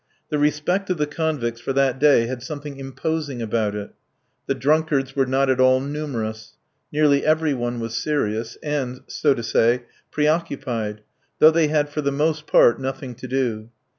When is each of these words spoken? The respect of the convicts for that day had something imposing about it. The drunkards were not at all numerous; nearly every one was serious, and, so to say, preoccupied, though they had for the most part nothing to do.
The 0.31 0.39
respect 0.39 0.89
of 0.89 0.97
the 0.97 1.05
convicts 1.05 1.61
for 1.61 1.73
that 1.73 1.99
day 1.99 2.25
had 2.25 2.41
something 2.41 2.79
imposing 2.79 3.39
about 3.39 3.75
it. 3.75 3.91
The 4.47 4.55
drunkards 4.55 5.15
were 5.15 5.27
not 5.27 5.47
at 5.47 5.59
all 5.59 5.79
numerous; 5.79 6.57
nearly 6.91 7.23
every 7.23 7.53
one 7.53 7.79
was 7.79 7.93
serious, 7.95 8.57
and, 8.63 9.01
so 9.05 9.35
to 9.35 9.43
say, 9.43 9.83
preoccupied, 10.09 11.01
though 11.37 11.51
they 11.51 11.67
had 11.67 11.87
for 11.87 12.01
the 12.01 12.11
most 12.11 12.47
part 12.47 12.81
nothing 12.81 13.13
to 13.13 13.27
do. 13.27 13.69